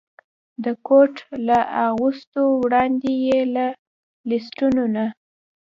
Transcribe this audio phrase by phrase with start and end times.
[0.63, 1.13] د کوټ
[1.47, 3.67] له اغوستو وړاندې مې له
[4.29, 5.05] لستوڼو نه.